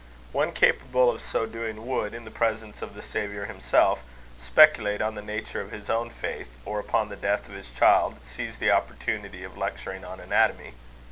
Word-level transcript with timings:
One 0.31 0.51
capable 0.51 1.11
of 1.11 1.21
so 1.21 1.45
doing 1.45 1.85
would, 1.85 2.15
in 2.15 2.25
the 2.25 2.31
presence 2.31 2.81
of 2.81 2.95
the 2.95 3.03
Saviour 3.03 3.45
himself, 3.45 4.01
speculate 4.39 4.99
on 4.99 5.13
the 5.13 5.21
nature 5.21 5.61
of 5.61 5.69
his 5.69 5.91
own 5.91 6.09
faith; 6.09 6.49
or 6.65 6.79
upon 6.79 7.09
the 7.09 7.15
death 7.15 7.47
of 7.47 7.53
his 7.53 7.69
child, 7.69 8.15
seize 8.25 8.57
the 8.57 8.71
opportunity 8.71 9.43
of 9.43 9.59
lecturing 9.59 10.03
on 10.03 10.19
anatomy. 10.19 10.73